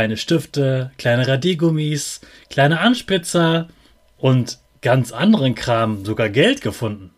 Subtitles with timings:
[0.00, 3.68] kleine Stifte, kleine Radiergummis, kleine Anspitzer
[4.16, 7.10] und ganz anderen Kram, sogar Geld gefunden.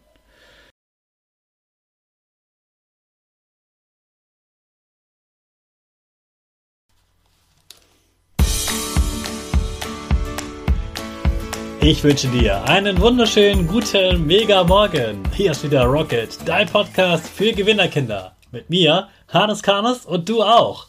[11.81, 15.23] Ich wünsche dir einen wunderschönen guten Mega Morgen.
[15.37, 18.35] Hier ist wieder Rocket, dein Podcast für Gewinnerkinder.
[18.51, 20.89] Mit mir, Hannes Karnes und du auch.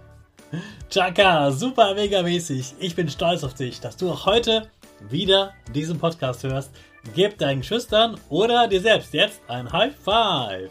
[0.89, 2.75] Chaka, super mega mäßig.
[2.79, 4.67] Ich bin stolz auf dich, dass du auch heute
[5.09, 6.71] wieder diesen Podcast hörst.
[7.15, 10.69] Gib deinen Schüchtern oder dir selbst jetzt ein High Five.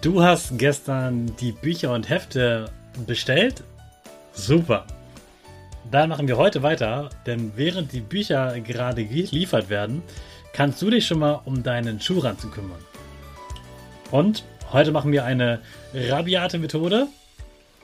[0.00, 2.70] Du hast gestern die Bücher und Hefte
[3.06, 3.62] bestellt?
[4.32, 4.86] Super.
[5.90, 10.02] Dann machen wir heute weiter, denn während die Bücher gerade geliefert werden,
[10.52, 12.84] kannst du dich schon mal um deinen Schuhranzen kümmern.
[14.10, 15.60] Und Heute machen wir eine
[15.92, 17.08] rabiate Methode.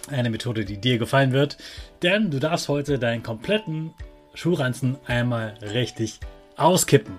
[0.08, 1.56] Eine Methode, die dir gefallen wird.
[2.02, 3.92] Denn du darfst heute deinen kompletten
[4.34, 6.20] Schuhranzen einmal richtig
[6.56, 7.14] auskippen.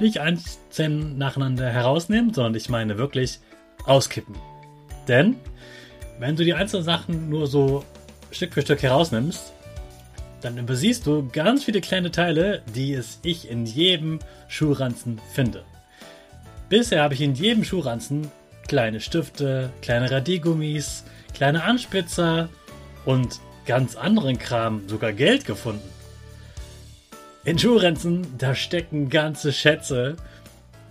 [0.00, 3.40] Nicht einzeln nacheinander herausnehmen, sondern ich meine wirklich
[3.84, 4.36] auskippen.
[5.06, 5.36] Denn
[6.18, 7.84] wenn du die einzelnen Sachen nur so
[8.30, 9.52] Stück für Stück herausnimmst,
[10.40, 15.64] dann übersiehst du ganz viele kleine Teile, die es ich in jedem Schuhranzen finde.
[16.70, 18.30] Bisher habe ich in jedem Schuhranzen
[18.68, 22.48] kleine Stifte, kleine Radiergummis, kleine Anspitzer
[23.04, 25.88] und ganz anderen Kram, sogar Geld gefunden.
[27.44, 30.16] In Schuhrenzen, da stecken ganze Schätze,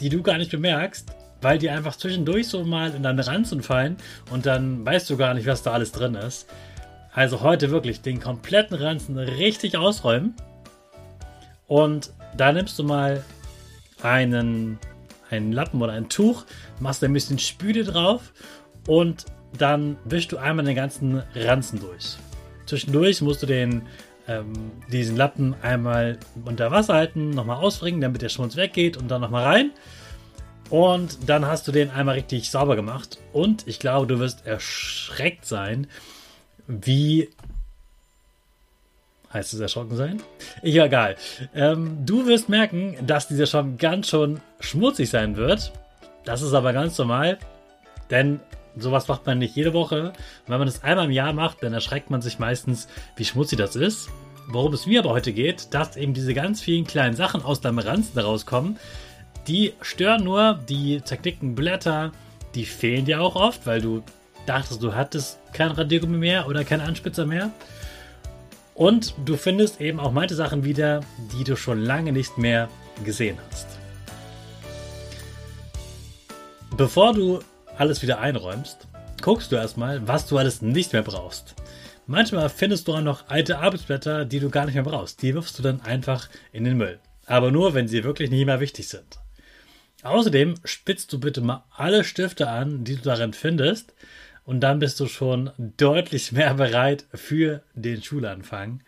[0.01, 1.07] die du gar nicht bemerkst,
[1.41, 3.97] weil die einfach zwischendurch so mal in deine Ranzen fallen
[4.31, 6.47] und dann weißt du gar nicht, was da alles drin ist.
[7.13, 10.35] Also heute wirklich den kompletten Ranzen richtig ausräumen
[11.67, 13.23] und da nimmst du mal
[14.01, 14.79] einen
[15.29, 16.45] einen Lappen oder ein Tuch,
[16.79, 18.33] machst ein bisschen Spüle drauf
[18.88, 19.25] und
[19.57, 22.17] dann wischst du einmal den ganzen Ranzen durch.
[22.65, 23.83] Zwischendurch musst du den,
[24.27, 24.53] ähm,
[24.91, 29.43] diesen Lappen einmal unter Wasser halten, nochmal ausbringen, damit der Schmutz weggeht und dann nochmal
[29.43, 29.71] rein.
[30.69, 33.19] Und dann hast du den einmal richtig sauber gemacht.
[33.31, 35.88] Und ich glaube, du wirst erschreckt sein,
[36.68, 37.29] wie
[39.33, 40.21] Heißt es erschrocken sein?
[40.63, 41.15] Ja, egal.
[41.53, 45.74] Ähm, du wirst merken, dass dieser schon ganz schon schmutzig sein wird.
[46.24, 47.38] Das ist aber ganz normal,
[48.09, 48.39] denn
[48.77, 50.09] sowas macht man nicht jede Woche.
[50.09, 50.13] Und
[50.47, 53.75] wenn man es einmal im Jahr macht, dann erschreckt man sich meistens, wie schmutzig das
[53.75, 54.09] ist.
[54.50, 57.79] Worum es mir aber heute geht, dass eben diese ganz vielen kleinen Sachen aus deinem
[57.79, 58.77] Ranzen rauskommen,
[59.47, 62.12] die stören nur die zerknickten Blätter,
[62.56, 64.03] die fehlen dir auch oft, weil du
[64.45, 67.51] dachtest, du hattest kein Radiergummi mehr oder keinen Anspitzer mehr.
[68.77, 71.01] Und du findest eben auch manche Sachen wieder,
[71.33, 72.69] die du schon lange nicht mehr
[73.03, 73.68] gesehen hast.
[76.77, 77.39] Bevor du
[77.75, 78.88] alles wieder einräumst,
[79.19, 81.56] guckst du erstmal, was du alles nicht mehr brauchst.
[82.06, 85.24] Manchmal findest du auch noch alte Arbeitsblätter, die du gar nicht mehr brauchst.
[85.24, 87.00] Die wirfst du dann einfach in den Müll.
[87.25, 89.18] Aber nur, wenn sie wirklich nicht mehr wichtig sind.
[90.03, 93.95] Außerdem spitzt du bitte mal alle Stifte an, die du darin findest.
[94.47, 98.81] Und dann bist du schon deutlich mehr bereit für den Schulanfang.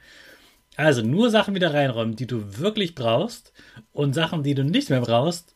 [0.77, 3.51] Also nur Sachen wieder reinräumen, die du wirklich brauchst.
[3.91, 5.55] Und Sachen, die du nicht mehr brauchst,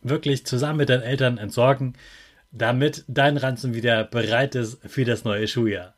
[0.00, 1.94] wirklich zusammen mit deinen Eltern entsorgen,
[2.50, 5.94] damit dein Ranzen wieder bereit ist für das neue Schuljahr.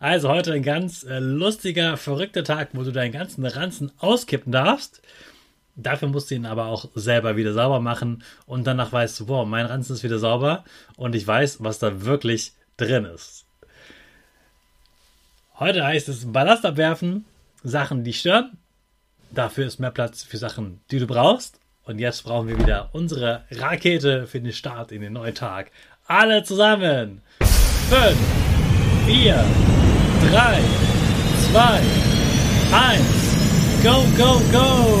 [0.00, 5.00] Also heute ein ganz äh, lustiger, verrückter Tag, wo du deinen ganzen Ranzen auskippen darfst.
[5.76, 9.46] Dafür musst du ihn aber auch selber wieder sauber machen und danach weißt du, wow,
[9.46, 10.64] mein Ranzen ist wieder sauber
[10.96, 13.44] und ich weiß, was da wirklich drin ist.
[15.58, 17.24] Heute heißt es Ballast abwerfen,
[17.62, 18.58] Sachen, die stören.
[19.30, 21.60] Dafür ist mehr Platz für Sachen, die du brauchst.
[21.84, 25.70] Und jetzt brauchen wir wieder unsere Rakete für den Start in den neuen Tag.
[26.06, 27.22] Alle zusammen.
[27.40, 28.16] 5,
[29.06, 29.44] 4,
[30.30, 30.60] 3,
[31.52, 31.80] 2,
[32.72, 33.24] 1.
[33.82, 34.93] Go, go, go!